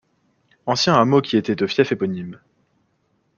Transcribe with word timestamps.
Ancien 0.65 0.95
hameau 0.95 1.21
qui 1.21 1.37
était 1.37 1.61
au 1.61 1.67
fief 1.67 1.91
éponyme. 1.91 2.39